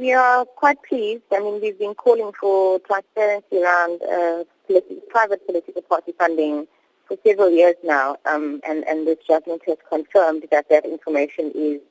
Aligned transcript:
We 0.00 0.14
are 0.14 0.46
quite 0.46 0.82
pleased. 0.82 1.24
I 1.30 1.40
mean, 1.40 1.60
we've 1.60 1.78
been 1.78 1.92
calling 1.92 2.32
for 2.40 2.78
transparency 2.78 3.62
around 3.62 4.00
uh, 4.00 4.44
politi- 4.66 5.06
private 5.10 5.44
political 5.44 5.82
party 5.82 6.14
funding 6.18 6.66
for 7.06 7.18
several 7.22 7.50
years 7.50 7.74
now, 7.84 8.16
um, 8.24 8.62
and, 8.66 8.82
and 8.88 9.06
this 9.06 9.18
judgment 9.28 9.60
has 9.66 9.76
confirmed 9.90 10.46
that 10.50 10.70
that 10.70 10.86
information 10.86 11.52
is 11.54 11.82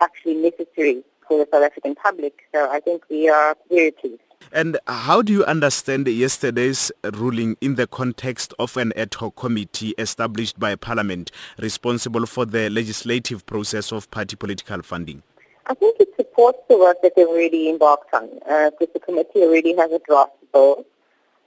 actually 0.00 0.34
necessary 0.34 1.04
for 1.28 1.38
the 1.38 1.48
South 1.52 1.62
African 1.62 1.94
public. 1.94 2.40
So 2.52 2.68
I 2.68 2.80
think 2.80 3.04
we 3.08 3.28
are 3.28 3.54
very 3.70 3.92
pleased. 3.92 4.18
And 4.50 4.76
how 4.88 5.22
do 5.22 5.32
you 5.32 5.44
understand 5.44 6.08
yesterday's 6.08 6.90
ruling 7.12 7.56
in 7.60 7.76
the 7.76 7.86
context 7.86 8.52
of 8.58 8.76
an 8.76 8.92
ad 8.96 9.14
hoc 9.14 9.36
committee 9.36 9.94
established 9.98 10.58
by 10.58 10.74
Parliament 10.74 11.30
responsible 11.58 12.26
for 12.26 12.44
the 12.44 12.70
legislative 12.70 13.46
process 13.46 13.92
of 13.92 14.10
party 14.10 14.34
political 14.34 14.82
funding? 14.82 15.22
I 15.66 15.74
think 15.74 16.00
it 16.00 16.08
supports 16.16 16.58
the 16.68 16.78
work 16.78 16.98
that 17.02 17.14
they've 17.14 17.26
already 17.26 17.68
embarked 17.68 18.12
on, 18.12 18.28
uh, 18.48 18.70
because 18.70 18.92
the 18.92 19.00
committee 19.00 19.42
already 19.42 19.76
has 19.76 19.90
a 19.92 20.00
draft 20.00 20.32
bill 20.52 20.84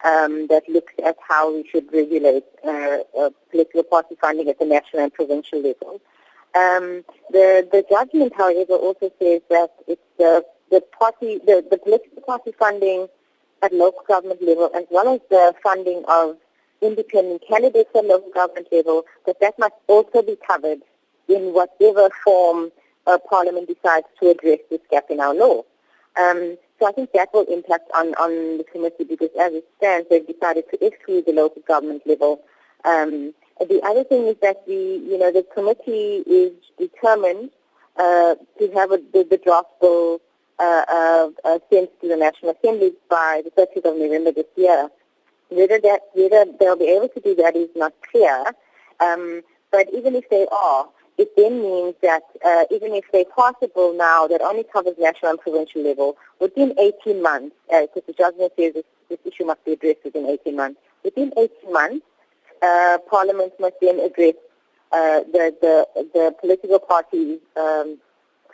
um, 0.06 0.48
that 0.48 0.64
looks 0.70 0.94
at 1.04 1.18
how 1.28 1.54
we 1.54 1.68
should 1.68 1.92
regulate 1.92 2.46
uh, 2.66 3.00
uh, 3.20 3.30
political 3.52 3.84
party 3.84 4.16
funding 4.22 4.50
at 4.50 4.60
the 4.60 4.66
national 4.66 5.04
and 5.04 5.14
provincial 5.14 5.62
level. 5.62 6.00
Um, 6.56 7.04
the 7.32 7.68
the 7.72 7.84
judgment, 7.90 8.34
however, 8.38 8.74
also 8.74 9.12
says 9.20 9.42
that 9.50 9.72
it's 9.88 10.02
the 10.18 10.46
the 10.72 10.82
party 10.98 11.40
the, 11.46 11.66
the 11.70 11.78
political 11.78 12.22
party 12.22 12.54
funding 12.58 13.08
at 13.62 13.74
local 13.74 14.04
government 14.08 14.42
level 14.42 14.70
as 14.76 14.86
well 14.90 15.14
as 15.14 15.22
the 15.30 15.54
funding 15.62 16.04
of 16.08 16.38
independent 16.82 17.42
candidates 17.48 17.90
at 17.96 18.06
local 18.06 18.32
government 18.32 18.68
level 18.72 19.04
that 19.26 19.40
that 19.42 19.58
must 19.58 19.74
also 19.88 20.22
be 20.22 20.38
covered 20.48 20.80
in 21.28 21.54
whatever 21.54 22.10
form 22.24 22.72
uh, 23.08 23.18
Parliament 23.30 23.68
decides 23.68 24.08
to 24.22 24.30
address 24.30 24.60
this 24.70 24.82
gap 24.92 25.06
in 25.10 25.20
our 25.20 25.34
law. 25.34 25.64
Um, 26.20 26.58
so 26.80 26.88
I 26.88 26.92
think 26.92 27.12
that 27.14 27.30
will 27.34 27.46
impact 27.46 27.90
on, 27.94 28.14
on 28.16 28.58
the 28.58 28.66
committee 28.72 29.04
because 29.04 29.30
as 29.40 29.54
it 29.54 29.66
stands, 29.78 30.08
they've 30.10 30.26
decided 30.26 30.66
to 30.72 30.86
exclude 30.86 31.26
the 31.26 31.34
local 31.34 31.62
government 31.68 32.04
level. 32.06 32.42
Um, 32.84 33.34
the 33.60 33.82
other 33.84 34.04
thing 34.04 34.28
is 34.28 34.36
that 34.42 34.66
the, 34.66 34.74
you 34.74 35.18
know, 35.18 35.32
the 35.32 35.46
committee 35.54 36.24
is 36.28 36.52
determined 36.78 37.52
uh, 37.98 38.36
to 38.60 38.72
have 38.74 38.92
a, 38.92 38.98
the, 39.14 39.26
the 39.30 39.38
draft 39.38 39.70
bill 39.80 40.20
uh, 40.60 41.30
uh, 41.44 41.60
sent 41.72 41.90
to 42.02 42.08
the 42.08 42.18
National 42.18 42.52
Assembly 42.52 42.94
by 43.10 43.42
the 43.44 43.52
30th 43.52 43.92
of 43.92 43.98
November 43.98 44.32
this 44.32 44.46
year. 44.56 44.90
Whether 45.50 45.80
that 45.80 46.02
whether 46.14 46.46
they'll 46.60 46.76
be 46.76 46.90
able 46.90 47.10
to 47.10 47.20
do 47.20 47.36
that 47.36 47.56
is 47.56 47.70
not 47.76 47.94
clear. 48.12 48.46
Um, 49.00 49.42
but 49.72 49.88
even 49.94 50.16
if 50.16 50.30
they 50.30 50.48
are, 50.52 50.88
it 51.18 51.36
then 51.38 51.62
means 51.62 51.96
that 52.02 52.24
uh, 52.46 52.66
even 52.72 52.94
if 52.94 53.06
they're 53.12 53.26
possible 53.26 53.94
now 53.94 54.28
that 54.28 54.42
only 54.42 54.64
covers 54.64 54.96
national 55.00 55.32
and 55.32 55.40
provincial 55.40 55.82
level, 55.82 56.18
within 56.40 56.74
18 56.78 57.22
months, 57.22 57.56
because 57.70 57.90
uh, 57.96 58.02
the 58.08 58.14
judgment 58.14 58.52
says 58.58 58.74
this, 58.74 58.84
this, 59.10 59.20
issue 59.26 59.46
must 59.46 59.64
be 59.64 59.74
addressed 59.74 60.04
within 60.04 60.26
18 60.26 60.56
months, 60.56 60.80
within 61.04 61.32
18 61.38 61.72
months, 61.72 62.06
uh, 62.62 62.98
Parliament 63.10 63.54
must 63.60 63.76
then 63.82 64.00
address 64.00 64.34
uh, 64.92 65.20
the, 65.32 65.56
the, 65.62 65.88
the 66.14 66.36
political 66.42 66.80
parties 66.80 67.40
um, 67.56 67.98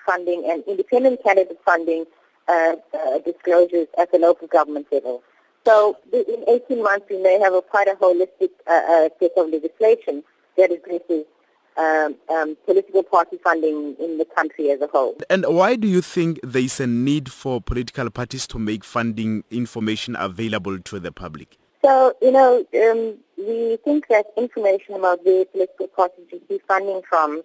funding 0.05 0.47
and 0.49 0.63
independent 0.67 1.23
candidate 1.23 1.59
funding 1.65 2.05
uh, 2.47 2.75
uh, 2.93 3.19
disclosures 3.19 3.87
at 3.99 4.11
the 4.11 4.17
local 4.19 4.47
government 4.47 4.85
level. 4.91 5.23
So 5.65 5.97
in 6.11 6.43
18 6.47 6.81
months, 6.81 7.05
we 7.09 7.17
may 7.17 7.39
have 7.39 7.53
a 7.53 7.61
quite 7.61 7.87
a 7.87 7.93
holistic 7.93 8.49
set 8.65 9.31
of 9.37 9.49
legislation 9.49 10.23
that 10.57 10.71
addresses 10.71 11.25
um, 11.77 12.15
um, 12.29 12.57
political 12.65 13.03
party 13.03 13.37
funding 13.43 13.95
in 13.99 14.17
the 14.17 14.25
country 14.25 14.71
as 14.71 14.81
a 14.81 14.87
whole. 14.87 15.15
And 15.29 15.45
why 15.47 15.75
do 15.75 15.87
you 15.87 16.01
think 16.01 16.39
there 16.43 16.61
is 16.61 16.79
a 16.79 16.87
need 16.87 17.31
for 17.31 17.61
political 17.61 18.09
parties 18.09 18.47
to 18.47 18.59
make 18.59 18.83
funding 18.83 19.43
information 19.49 20.15
available 20.15 20.79
to 20.79 20.99
the 20.99 21.11
public? 21.11 21.57
So, 21.83 22.13
you 22.21 22.31
know, 22.31 22.65
um, 22.75 23.17
we 23.37 23.77
think 23.83 24.07
that 24.09 24.27
information 24.37 24.95
about 24.95 25.25
where 25.25 25.45
political 25.45 25.87
parties 25.87 26.25
receive 26.31 26.61
funding 26.67 27.01
from 27.09 27.41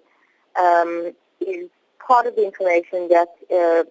um, 0.61 1.13
is 1.41 1.71
part 2.07 2.27
of 2.27 2.37
the 2.37 2.45
information 2.45 3.09
that 3.09 3.29
uh, 3.51 3.85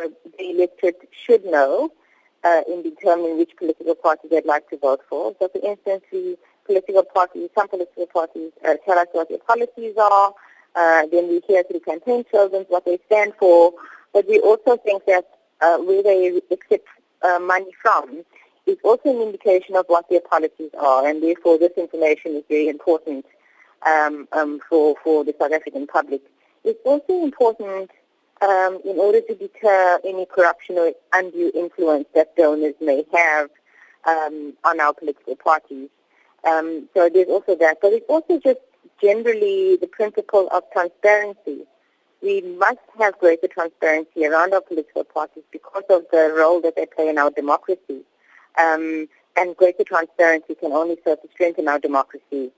uh, 0.00 0.08
the 0.38 0.50
electorate 0.50 1.08
should 1.12 1.44
know 1.44 1.90
uh, 2.44 2.60
in 2.68 2.82
determining 2.82 3.38
which 3.38 3.56
political 3.56 3.94
party 3.94 4.28
they'd 4.30 4.44
like 4.44 4.68
to 4.70 4.76
vote 4.76 5.00
for. 5.08 5.34
So, 5.38 5.48
for 5.48 5.60
instance, 5.66 6.04
we 6.12 6.36
political 6.66 7.04
parties, 7.04 7.48
some 7.54 7.68
political 7.68 8.06
parties 8.06 8.52
uh, 8.66 8.74
tell 8.84 8.98
us 8.98 9.06
what 9.12 9.28
their 9.28 9.38
policies 9.38 9.94
are. 9.96 10.34
Uh, 10.74 11.06
then 11.10 11.28
we 11.28 11.40
hear 11.46 11.62
through 11.64 11.80
campaign 11.80 12.24
slogans 12.30 12.66
what 12.68 12.84
they 12.84 12.98
stand 13.06 13.32
for. 13.38 13.72
But 14.12 14.28
we 14.28 14.40
also 14.40 14.76
think 14.76 15.06
that 15.06 15.26
uh, 15.60 15.78
where 15.78 16.02
they 16.02 16.40
accept 16.50 16.86
uh, 17.22 17.38
money 17.38 17.70
from 17.80 18.24
is 18.66 18.76
also 18.84 19.10
an 19.10 19.22
indication 19.22 19.76
of 19.76 19.86
what 19.88 20.08
their 20.10 20.20
policies 20.20 20.70
are, 20.78 21.06
and 21.06 21.22
therefore 21.22 21.58
this 21.58 21.72
information 21.76 22.34
is 22.36 22.42
very 22.48 22.68
important 22.68 23.24
um, 23.86 24.26
um, 24.32 24.60
for, 24.68 24.96
for 25.02 25.24
the 25.24 25.34
South 25.40 25.52
African 25.52 25.86
public. 25.86 26.20
It's 26.64 26.80
also 26.84 27.22
important 27.22 27.90
um, 28.42 28.80
in 28.84 28.98
order 28.98 29.20
to 29.20 29.34
deter 29.34 30.00
any 30.04 30.26
corruption 30.26 30.78
or 30.78 30.92
undue 31.14 31.52
influence 31.54 32.06
that 32.14 32.36
donors 32.36 32.74
may 32.80 33.04
have 33.14 33.50
um, 34.06 34.54
on 34.64 34.80
our 34.80 34.92
political 34.92 35.36
parties. 35.36 35.88
Um, 36.46 36.88
so 36.94 37.08
there's 37.12 37.28
also 37.28 37.56
that. 37.56 37.78
But 37.80 37.92
it's 37.92 38.06
also 38.08 38.40
just 38.40 38.60
generally 39.00 39.76
the 39.76 39.86
principle 39.86 40.48
of 40.52 40.62
transparency. 40.72 41.64
We 42.22 42.40
must 42.40 42.78
have 42.98 43.18
greater 43.18 43.48
transparency 43.48 44.26
around 44.26 44.54
our 44.54 44.60
political 44.60 45.04
parties 45.04 45.44
because 45.52 45.84
of 45.90 46.02
the 46.10 46.32
role 46.36 46.60
that 46.62 46.76
they 46.76 46.86
play 46.86 47.08
in 47.08 47.18
our 47.18 47.30
democracy. 47.30 48.02
Um, 48.58 49.08
and 49.36 49.54
greater 49.56 49.84
transparency 49.84 50.54
can 50.54 50.72
only 50.72 50.96
serve 51.04 51.20
to 51.20 51.28
strengthen 51.32 51.68
our 51.68 51.78
democracy 51.78 52.52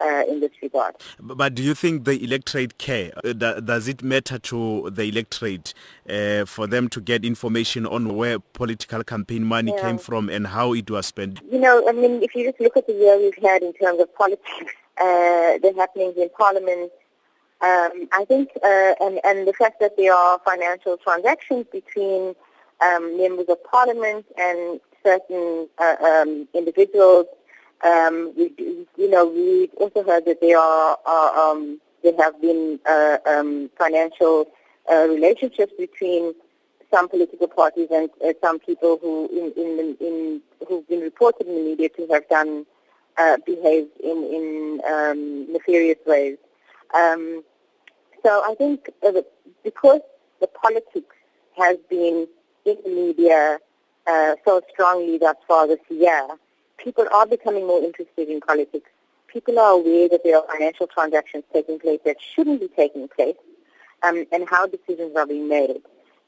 uh, 0.00 0.22
in 0.28 0.40
this 0.40 0.50
regard. 0.62 0.94
But 1.20 1.54
do 1.54 1.62
you 1.62 1.74
think 1.74 2.04
the 2.04 2.22
electorate 2.22 2.78
care? 2.78 3.12
Uh, 3.24 3.32
does 3.32 3.88
it 3.88 4.02
matter 4.02 4.38
to 4.38 4.90
the 4.90 5.04
electorate 5.04 5.74
uh, 6.08 6.44
for 6.44 6.66
them 6.66 6.88
to 6.90 7.00
get 7.00 7.24
information 7.24 7.86
on 7.86 8.16
where 8.16 8.38
political 8.38 9.02
campaign 9.04 9.44
money 9.44 9.72
yeah. 9.74 9.82
came 9.82 9.98
from 9.98 10.28
and 10.28 10.46
how 10.48 10.72
it 10.72 10.90
was 10.90 11.06
spent? 11.06 11.40
You 11.50 11.60
know, 11.60 11.88
I 11.88 11.92
mean, 11.92 12.22
if 12.22 12.34
you 12.34 12.44
just 12.44 12.60
look 12.60 12.76
at 12.76 12.86
the 12.86 12.94
year 12.94 13.18
we've 13.18 13.42
had 13.42 13.62
in 13.62 13.72
terms 13.74 14.00
of 14.00 14.14
politics, 14.14 14.50
uh, 14.98 15.58
the 15.58 15.72
happenings 15.76 16.16
in 16.16 16.28
Parliament, 16.36 16.92
um, 17.62 18.08
I 18.12 18.24
think, 18.28 18.50
uh, 18.62 18.94
and, 19.00 19.18
and 19.24 19.48
the 19.48 19.54
fact 19.54 19.80
that 19.80 19.96
there 19.96 20.12
are 20.12 20.38
financial 20.44 20.98
transactions 20.98 21.66
between 21.72 22.34
um, 22.82 23.16
members 23.16 23.46
of 23.48 23.62
Parliament 23.64 24.26
and 24.36 24.80
certain 25.02 25.68
uh, 25.78 25.96
um, 26.04 26.48
individuals 26.52 27.26
um, 27.84 28.32
we, 28.36 28.85
you 28.96 29.10
know, 29.10 29.26
we've 29.26 29.72
also 29.74 30.02
heard 30.02 30.24
that 30.24 30.40
there 30.40 30.58
are, 30.58 30.98
uh, 31.06 31.50
um, 31.50 31.80
there 32.02 32.14
have 32.18 32.40
been 32.40 32.80
uh, 32.86 33.18
um, 33.26 33.70
financial 33.78 34.46
uh, 34.90 35.06
relationships 35.08 35.72
between 35.78 36.34
some 36.92 37.08
political 37.08 37.48
parties 37.48 37.88
and 37.92 38.08
uh, 38.24 38.32
some 38.40 38.58
people 38.58 38.98
who, 39.00 39.28
in, 39.32 39.52
in, 39.60 39.96
in, 40.00 40.40
who've 40.66 40.88
been 40.88 41.00
reported 41.00 41.46
in 41.46 41.54
the 41.56 41.62
media 41.62 41.88
to 41.90 42.06
have 42.08 42.28
done, 42.28 42.64
uh, 43.18 43.36
behaved 43.44 43.90
in, 44.02 44.24
in 44.24 44.80
um, 44.88 45.52
nefarious 45.52 45.98
ways. 46.06 46.38
Um, 46.94 47.42
so 48.24 48.42
I 48.46 48.54
think 48.54 48.90
uh, 49.06 49.12
because 49.64 50.00
the 50.40 50.46
politics 50.46 51.16
has 51.56 51.76
been 51.90 52.28
in 52.64 52.76
the 52.84 52.90
media 52.90 53.58
so 54.44 54.60
strongly 54.72 55.18
thus 55.18 55.36
far 55.48 55.66
this 55.66 55.80
year, 55.88 56.28
people 56.86 57.06
are 57.12 57.26
becoming 57.26 57.66
more 57.66 57.82
interested 57.82 58.28
in 58.28 58.40
politics. 58.40 58.88
People 59.26 59.58
are 59.58 59.72
aware 59.72 60.08
that 60.08 60.20
there 60.22 60.36
are 60.36 60.44
financial 60.52 60.86
transactions 60.86 61.42
taking 61.52 61.80
place 61.80 61.98
that 62.04 62.16
shouldn't 62.20 62.60
be 62.60 62.68
taking 62.68 63.08
place 63.08 63.34
um, 64.04 64.24
and 64.30 64.48
how 64.48 64.68
decisions 64.68 65.16
are 65.16 65.26
being 65.26 65.48
made. 65.48 65.78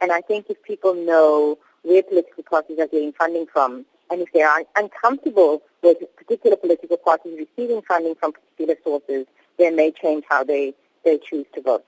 And 0.01 0.11
I 0.11 0.21
think 0.21 0.47
if 0.51 0.61
people 0.65 0.95
know 0.95 1.59
where 1.83 2.03
political 2.03 2.43
parties 2.43 2.81
are 2.81 2.89
getting 2.89 3.13
funding 3.13 3.47
from, 3.47 3.87
and 4.11 4.21
if 4.21 4.33
they 4.33 4.43
are 4.43 4.65
uncomfortable 4.75 5.63
with 5.81 5.99
particular 6.17 6.57
political 6.57 6.97
parties 6.97 7.39
receiving 7.39 7.81
funding 7.83 8.17
from 8.17 8.33
particular 8.33 8.75
sources, 8.83 9.27
then 9.61 9.77
they 9.77 9.85
may 9.85 9.93
change 9.93 10.25
how 10.29 10.43
they, 10.43 10.75
they 11.05 11.19
choose 11.19 11.47
to 11.55 11.63
vote. 11.63 11.85